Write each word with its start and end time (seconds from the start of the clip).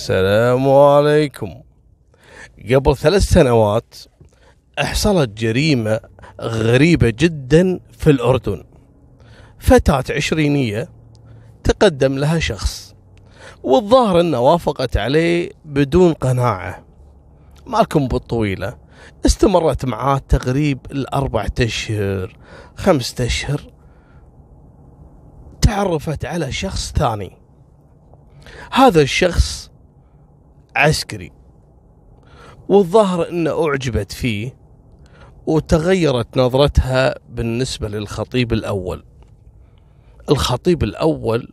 السلام 0.00 0.68
عليكم. 0.68 1.62
قبل 2.70 2.96
ثلاث 2.96 3.22
سنوات 3.22 3.94
حصلت 4.78 5.28
جريمة 5.28 6.00
غريبة 6.40 7.10
جدا 7.18 7.80
في 7.98 8.10
الأردن. 8.10 8.64
فتاة 9.58 10.04
عشرينية 10.10 10.88
تقدم 11.64 12.18
لها 12.18 12.38
شخص 12.38 12.94
والظاهر 13.62 14.20
أنه 14.20 14.40
وافقت 14.40 14.96
عليه 14.96 15.50
بدون 15.64 16.12
قناعة. 16.12 16.84
مالكم 17.66 18.08
بالطويلة 18.08 18.78
استمرت 19.26 19.84
معاه 19.84 20.18
تقريب 20.18 20.78
الأربعة 20.90 21.52
أشهر 21.60 22.36
خمسة 22.76 23.26
أشهر. 23.26 23.60
تعرفت 25.60 26.24
على 26.24 26.52
شخص 26.52 26.92
ثاني. 26.92 27.38
هذا 28.72 29.02
الشخص 29.02 29.69
عسكري. 30.80 31.32
والظاهر 32.68 33.28
انه 33.28 33.68
أعجبت 33.68 34.12
فيه 34.12 34.56
وتغيرت 35.46 36.36
نظرتها 36.36 37.14
بالنسبة 37.28 37.88
للخطيب 37.88 38.52
الأول. 38.52 39.04
الخطيب 40.30 40.82
الأول 40.82 41.48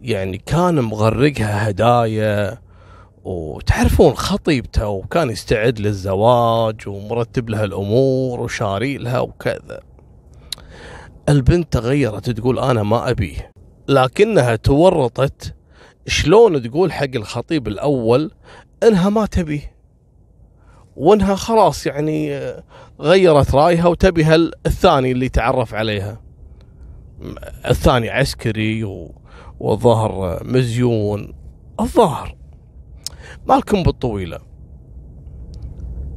يعني 0.00 0.38
كان 0.38 0.80
مغرقها 0.80 1.70
هدايا 1.70 2.58
وتعرفون 3.24 4.14
خطيبته 4.14 4.88
وكان 4.88 5.30
يستعد 5.30 5.80
للزواج 5.80 6.88
ومرتب 6.88 7.50
لها 7.50 7.64
الأمور 7.64 8.40
وشاري 8.40 8.98
لها 8.98 9.20
وكذا. 9.20 9.80
البنت 11.28 11.72
تغيرت 11.72 12.30
تقول 12.30 12.58
أنا 12.58 12.82
ما 12.82 13.10
أبيه 13.10 13.50
لكنها 13.88 14.56
تورطت 14.56 15.54
شلون 16.08 16.62
تقول 16.62 16.92
حق 16.92 17.14
الخطيب 17.14 17.68
الأول 17.68 18.30
إنها 18.82 19.08
ما 19.08 19.26
تبيه 19.26 19.72
وإنها 20.96 21.34
خلاص 21.34 21.86
يعني 21.86 22.40
غيرت 23.00 23.54
رأيها 23.54 23.86
وتبي 23.86 24.34
الثاني 24.66 25.12
اللي 25.12 25.28
تعرف 25.28 25.74
عليها. 25.74 26.20
الثاني 27.70 28.10
عسكري 28.10 28.84
والظهر 29.60 30.42
مزيون. 30.44 31.34
الظاهر 31.80 32.36
مالكم 33.46 33.82
بالطويلة. 33.82 34.38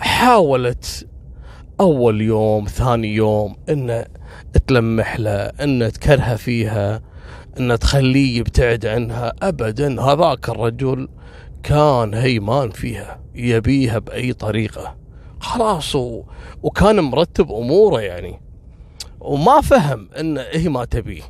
حاولت 0.00 1.08
أول 1.80 2.20
يوم 2.20 2.64
ثاني 2.64 3.14
يوم 3.14 3.56
إن 3.68 4.04
تلمح 4.66 5.20
له 5.20 5.32
إن 5.32 5.92
تكرهه 5.92 6.36
فيها. 6.36 7.11
إن 7.60 7.78
تخليه 7.78 8.38
يبتعد 8.38 8.86
عنها 8.86 9.32
ابدا. 9.42 10.02
هذاك 10.02 10.48
الرجل 10.48 11.08
كان 11.62 12.14
هيمان 12.14 12.70
فيها 12.70 13.20
يبيها 13.34 13.98
بأي 13.98 14.32
طريقة. 14.32 14.96
خلاص. 15.40 15.96
وكان 16.62 17.00
مرتب 17.00 17.52
أموره 17.52 18.00
يعني. 18.00 18.40
وما 19.20 19.60
فهم 19.60 20.08
إن 20.20 20.38
هي 20.38 20.68
ما 20.68 20.84
تبيه 20.84 21.22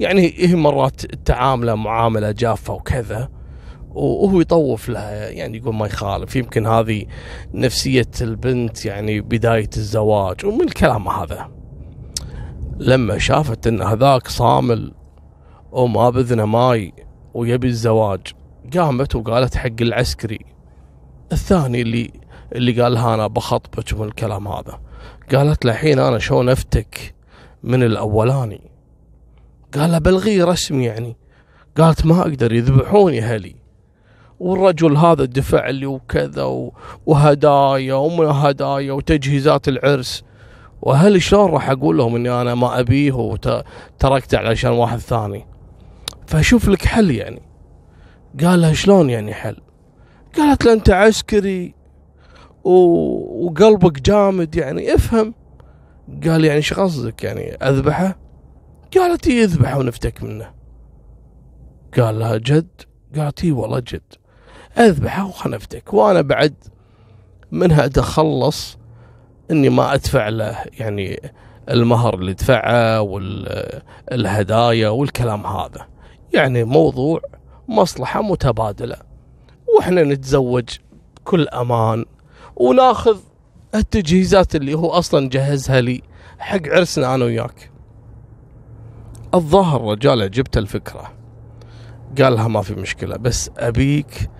يعني 0.00 0.34
هي 0.36 0.54
مرات 0.54 1.00
تعامله 1.06 1.74
معاملة 1.74 2.30
جافة 2.30 2.74
وكذا 2.74 3.28
وهو 3.90 4.40
يطوف 4.40 4.88
لها 4.88 5.28
يعني 5.30 5.56
يقول 5.56 5.74
ما 5.74 5.86
يخالف. 5.86 6.36
يمكن 6.36 6.66
هذه 6.66 7.06
نفسية 7.54 8.10
البنت 8.20 8.84
يعني 8.84 9.20
بداية 9.20 9.70
الزواج 9.76 10.46
ومن 10.46 10.62
الكلام 10.62 11.08
هذا. 11.08 11.50
لما 12.78 13.18
شافت 13.18 13.66
إن 13.66 13.82
هذاك 13.82 14.28
صامل 14.28 14.92
وما 15.72 16.10
بذنا 16.10 16.44
ماي 16.44 16.92
ويبي 17.34 17.66
الزواج. 17.66 18.20
قامت 18.76 19.16
وقالت 19.16 19.56
حق 19.56 19.80
العسكري 19.80 20.38
الثاني 21.32 21.80
اللي 21.82 22.10
اللي 22.52 22.82
قال 22.82 22.94
لها 22.94 23.14
أنا 23.14 23.26
بخطبك 23.26 23.94
من 23.94 24.06
الكلام 24.06 24.48
هذا. 24.48 24.80
قالت 25.34 25.64
له 25.64 25.72
الحين 25.72 25.98
أنا 25.98 26.18
شلون 26.18 26.48
افتك 26.48 27.14
من 27.62 27.82
الأولاني؟ 27.82 28.70
قال 29.74 29.92
له 29.92 29.98
بلغيه 29.98 30.44
رسمي 30.44 30.84
يعني. 30.84 31.16
قالت 31.76 32.06
ما 32.06 32.20
أقدر 32.20 32.52
يذبحوني 32.52 33.20
أهلي. 33.24 33.56
والرجل 34.40 34.96
هذا 34.96 35.24
دفع 35.24 35.70
لي 35.70 35.86
وكذا 35.86 36.70
وهدايا 37.06 37.94
ومن 37.94 38.26
هدايا 38.26 38.92
وتجهيزات 38.92 39.68
العرس. 39.68 40.24
وأهلي 40.82 41.20
شلون 41.20 41.50
راح 41.50 41.70
أقول 41.70 41.98
لهم 41.98 42.16
إني 42.16 42.30
أنا 42.40 42.54
ما 42.54 42.80
أبيه 42.80 43.12
وتركته 43.12 44.38
علشان 44.38 44.70
واحد 44.70 44.98
ثاني؟ 44.98 45.46
فأشوف 46.26 46.68
لك 46.68 46.84
حل 46.84 47.10
يعني. 47.10 47.42
قال 48.44 48.60
لها 48.60 48.72
شلون 48.72 49.10
يعني 49.10 49.34
حل؟ 49.34 49.56
قالت 50.36 50.64
له 50.64 50.72
أنت 50.72 50.90
عسكري. 50.90 51.74
وقلبك 52.64 54.00
جامد 54.00 54.56
يعني 54.56 54.94
افهم. 54.94 55.34
قال 56.24 56.44
يعني 56.44 56.56
إيش 56.56 56.74
قصدك 56.74 57.24
يعني؟ 57.24 57.54
أذبحه؟ 57.54 58.18
قالت 58.96 59.26
اي 59.26 59.44
اذبحه 59.44 59.78
ونفتك 59.78 60.22
منه. 60.22 60.50
قال 61.98 62.18
لها 62.18 62.36
جد؟ 62.36 62.68
قالت 63.16 63.44
اي 63.44 63.52
والله 63.52 63.78
جد. 63.78 64.14
أذبحه 64.78 65.26
وخنفتك. 65.26 65.94
وأنا 65.94 66.20
بعد 66.20 66.54
منها 67.52 67.84
اتخلص 67.84 68.78
إني 69.50 69.68
ما 69.68 69.94
أدفع 69.94 70.28
له 70.28 70.56
يعني 70.78 71.32
المهر 71.70 72.14
اللي 72.14 72.32
دفعه 72.32 73.00
والهدايا 73.00 74.88
والكلام 74.88 75.46
هذا. 75.46 75.86
يعني 76.34 76.64
موضوع 76.64 77.20
مصلحة 77.68 78.22
متبادلة. 78.22 78.96
وإحنا 79.76 80.02
نتزوج 80.02 80.68
بكل 81.16 81.48
أمان 81.48 82.04
وناخذ 82.56 83.18
التجهيزات 83.74 84.56
اللي 84.56 84.74
هو 84.74 84.90
أصلا 84.90 85.28
جهزها 85.28 85.80
لي 85.80 86.02
حق 86.38 86.68
عرسنا 86.68 87.14
أنا 87.14 87.24
وياك. 87.24 87.70
الظاهر 89.34 89.90
رجال 89.90 90.30
جبت 90.30 90.56
الفكرة. 90.56 91.12
قال 92.22 92.32
لها 92.32 92.48
ما 92.48 92.62
في 92.62 92.74
مشكلة 92.74 93.16
بس 93.16 93.50
أبيك 93.58 94.30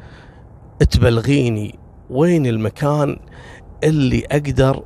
تبلغيني 0.90 1.78
وين 2.10 2.46
المكان 2.46 3.18
اللي 3.84 4.26
أقدر 4.30 4.84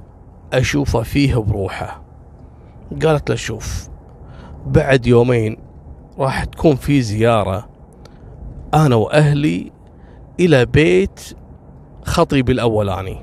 أشوفه 0.52 1.02
فيه 1.02 1.36
بروحه. 1.36 2.02
قالت 3.02 3.30
له 3.30 3.36
شوف 3.36 3.88
بعد 4.66 5.06
يومين 5.06 5.69
راح 6.20 6.44
تكون 6.44 6.76
في 6.76 7.02
زيارة 7.02 7.68
أنا 8.74 8.96
وأهلي 8.96 9.72
إلى 10.40 10.66
بيت 10.66 11.20
خطيبي 12.04 12.52
الأولاني. 12.52 13.22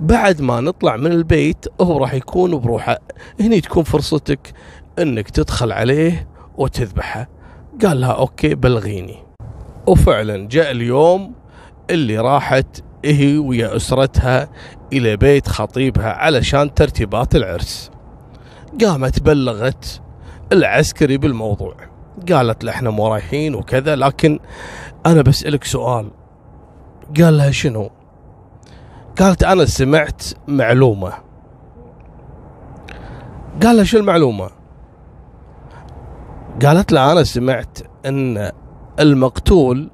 بعد 0.00 0.40
ما 0.40 0.60
نطلع 0.60 0.96
من 0.96 1.12
البيت 1.12 1.66
هو 1.80 1.98
راح 1.98 2.14
يكون 2.14 2.58
بروحه. 2.58 2.98
هني 3.40 3.60
تكون 3.60 3.82
فرصتك 3.82 4.52
إنك 4.98 5.30
تدخل 5.30 5.72
عليه 5.72 6.28
وتذبحه. 6.58 7.28
قال 7.84 8.00
لها 8.00 8.12
أوكي 8.12 8.54
بلغيني. 8.54 9.16
وفعلا 9.86 10.48
جاء 10.48 10.70
اليوم 10.70 11.34
اللي 11.90 12.18
راحت 12.18 12.84
هي 13.04 13.38
ويا 13.38 13.76
أسرتها 13.76 14.48
إلى 14.92 15.16
بيت 15.16 15.48
خطيبها 15.48 16.12
علشان 16.12 16.74
ترتيبات 16.74 17.36
العرس. 17.36 17.90
قامت 18.80 19.22
بلغت 19.22 20.01
العسكري 20.52 21.18
بالموضوع. 21.18 21.74
قالت 22.32 22.64
له 22.64 22.72
إحنا 22.72 22.90
مو 22.90 23.08
رايحين 23.08 23.54
وكذا 23.54 23.96
لكن 23.96 24.38
أنا 25.06 25.22
بسألك 25.22 25.64
سؤال. 25.64 26.10
قال 27.20 27.38
لها 27.38 27.50
شنو؟ 27.50 27.90
قالت 29.20 29.44
أنا 29.44 29.64
سمعت 29.64 30.22
معلومة. 30.48 31.12
قال 33.62 33.76
لها 33.76 33.84
شو 33.84 33.98
المعلومة؟ 33.98 34.50
قالت 36.64 36.92
له 36.92 37.12
أنا 37.12 37.24
سمعت 37.24 37.78
إن 38.06 38.50
المقتول 39.00 39.90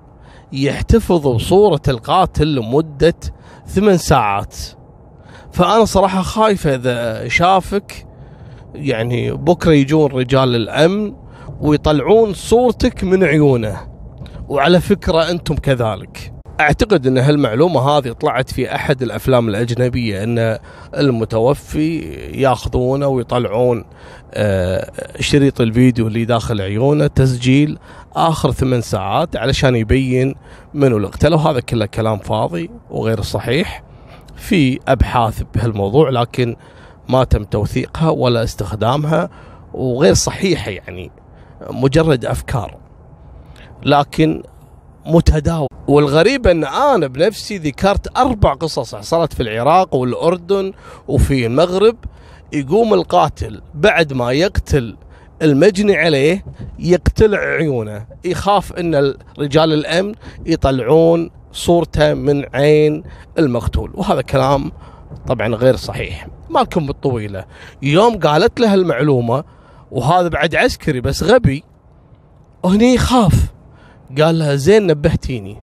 يحتفظ 0.53 1.29
بصورة 1.29 1.83
القاتل 1.89 2.55
لمدة 2.55 3.15
ثمان 3.67 3.97
ساعات. 3.97 4.57
فأنا 5.53 5.85
صراحة 5.85 6.23
خايفة 6.23 6.75
إذا 6.75 7.29
شافك 7.29 8.07
يعني 8.79 9.33
بكرة 9.33 9.73
يجون 9.73 10.11
رجال 10.11 10.57
الأمن 10.57 11.15
ويطلعون 11.61 12.35
صورتك 12.35 13.05
من 13.05 13.25
عيونه. 13.25 13.77
وعلى 14.49 14.81
فكرة 14.81 15.31
أنتم 15.31 15.55
كذلك. 15.55 16.33
أعتقد 16.61 17.07
أن 17.07 17.19
هالمعلومة 17.19 17.81
هذه 17.81 18.13
طلعت 18.13 18.53
في 18.53 18.75
أحد 18.75 19.03
الأفلام 19.03 19.49
الأجنبية 19.49 20.25
أن 20.25 20.59
المتوفي 20.97 21.99
ياخذونه 22.35 23.07
ويطلعون 23.07 23.85
آه، 24.35 24.91
شريط 25.21 25.61
الفيديو 25.61 26.07
اللي 26.07 26.25
داخل 26.25 26.61
عيونه 26.61 27.07
تسجيل 27.07 27.79
آخر 28.17 28.53
ثمان 28.53 28.81
ساعات 28.81 29.37
علشان 29.37 29.77
يبين 29.77 30.35
منو 30.75 30.97
اللي 30.97 31.09
قتله 31.09 31.37
وهذا 31.37 31.61
كله 31.61 31.87
كلام 31.87 32.19
فاضي 32.19 32.71
وغير 32.91 33.23
صحيح 33.23 33.83
في 34.37 34.79
أبحاث 34.89 35.43
بهالموضوع 35.55 36.11
لكن 36.11 36.57
ما 37.09 37.25
تم 37.25 37.45
توثيقها 37.45 38.11
ولا 38.11 38.43
استخدامها 38.45 39.31
وغير 39.75 40.15
صحيحة 40.15 40.71
يعني 40.71 41.11
مجرد 41.71 42.25
أفكار. 42.25 42.77
لكن 43.83 44.43
متداول. 45.07 45.69
والغريب 45.89 46.47
أن 46.47 46.65
أنا 46.65 47.07
بنفسي 47.07 47.59
ذكرت 47.59 48.19
أربع 48.19 48.55
قصص 48.55 48.95
حصلت 48.95 49.33
في 49.33 49.43
العراق 49.43 49.95
والأردن 49.95 50.73
وفي 51.09 51.47
المغرب 51.47 51.97
يقوم 52.53 52.95
القاتل 52.95 53.63
بعد 53.75 54.13
ما 54.13 54.33
يقتل 54.33 54.97
المجني 55.43 55.97
عليه 55.97 56.45
يقتلع 56.79 57.39
عيونه. 57.39 58.07
يخاف 58.25 58.73
إن 58.73 59.15
رجال 59.39 59.73
الأمن 59.73 60.15
يطلعون 60.47 61.31
صورته 61.53 62.15
من 62.15 62.45
عين 62.55 63.03
المقتول. 63.39 63.91
وهذا 63.95 64.21
كلام 64.21 64.73
طبعا 65.27 65.49
غير 65.49 65.77
صحيح. 65.77 66.27
مالكم 66.51 66.87
بالطويلة. 66.87 67.45
يوم 67.83 68.19
قالت 68.19 68.61
له 68.61 68.75
المعلومة 68.75 69.45
وهذا 69.91 70.29
بعد 70.29 70.55
عسكري 70.55 71.01
بس 71.01 71.23
غبي 71.23 71.65
هني 72.65 72.95
يخاف 72.95 73.53
قال 74.21 74.39
لها 74.39 74.55
زين 74.55 74.87
نبهتيني. 74.87 75.59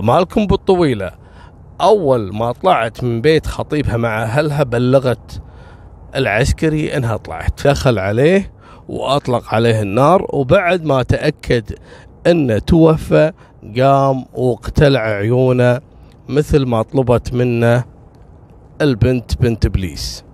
مالكم 0.00 0.46
بالطويلة. 0.46 1.12
أول 1.80 2.34
ما 2.34 2.52
طلعت 2.52 3.04
من 3.04 3.20
بيت 3.20 3.46
خطيبها 3.46 3.96
مع 3.96 4.22
أهلها 4.22 4.62
بلغت 4.62 5.42
العسكري 6.14 6.96
إنها 6.96 7.16
طلعت. 7.16 7.66
دخل 7.66 7.98
عليه 7.98 8.52
وأطلق 8.88 9.54
عليه 9.54 9.82
النار 9.82 10.26
وبعد 10.32 10.84
ما 10.84 11.02
تأكد 11.02 11.72
إنه 12.26 12.58
توفى 12.58 13.32
قام 13.78 14.24
واقتلع 14.34 15.00
عيونه 15.00 15.80
مثل 16.28 16.66
ما 16.66 16.82
طلبت 16.82 17.34
منه 17.34 17.84
البنت 18.82 19.42
بنت 19.42 19.66
إبليس. 19.66 20.24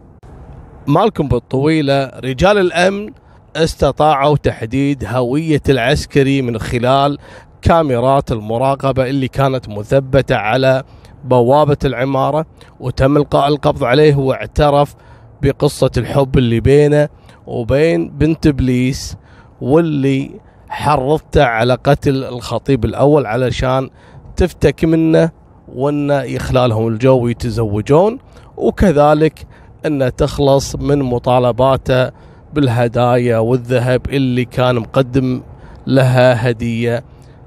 مالكم 0.86 1.28
بالطويلة 1.28 2.06
رجال 2.24 2.58
الأمن 2.58 3.10
استطاعوا 3.56 4.36
تحديد 4.36 5.04
هوية 5.04 5.62
العسكري 5.68 6.42
من 6.42 6.58
خلال 6.58 7.18
كاميرات 7.62 8.32
المراقبة 8.32 9.06
اللي 9.06 9.28
كانت 9.28 9.68
مثبتة 9.68 10.36
على 10.36 10.82
بوابة 11.24 11.76
العمارة 11.84 12.46
وتم 12.80 13.16
إلقاء 13.16 13.48
القبض 13.48 13.84
عليه 13.84 14.14
واعترف 14.16 14.94
بقصة 15.42 15.90
الحب 15.96 16.38
اللي 16.38 16.60
بينه 16.60 17.08
وبين 17.46 18.08
بنت 18.10 18.46
إبليس 18.46 19.16
واللي 19.60 20.30
حرضته 20.68 21.44
على 21.44 21.74
قتل 21.74 22.24
الخطيب 22.24 22.84
الأول 22.84 23.26
علشان 23.26 23.90
تفتك 24.36 24.84
منه 24.84 25.30
وانه 25.74 26.22
يخلالهم 26.22 26.88
الجو 26.88 27.18
ويتزوجون 27.24 28.18
وكذلك 28.56 29.46
انه 29.86 30.08
تخلص 30.08 30.76
من 30.76 30.98
مطالباته 31.02 32.10
بالهدايا 32.54 33.38
والذهب 33.38 34.06
اللي 34.08 34.44
كان 34.44 34.74
مقدم 34.76 35.42
لها 35.86 36.50
هدية 36.50 37.04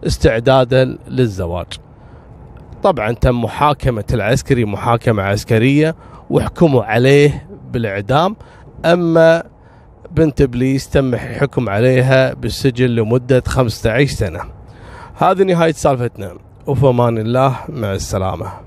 استعدادا 0.07 0.97
للزواج. 1.07 1.67
طبعا 2.83 3.11
تم 3.11 3.41
محاكمة 3.41 4.03
العسكري 4.13 4.65
محاكمة 4.65 5.23
عسكرية 5.23 5.95
وحكموا 6.29 6.83
عليه 6.83 7.47
بالإعدام 7.71 8.35
أما 8.85 9.43
بنت 10.11 10.41
إبليس 10.41 10.89
تم 10.89 11.13
الحكم 11.13 11.69
عليها 11.69 12.33
بالسجن 12.33 12.85
لمدة 12.85 13.43
15 13.47 14.15
سنة. 14.15 14.39
هذه 15.15 15.43
نهاية 15.43 15.71
سالفتنا 15.73 16.33
وفي 16.67 16.87
أمان 16.87 17.17
الله 17.17 17.55
مع 17.69 17.93
السلامة. 17.93 18.65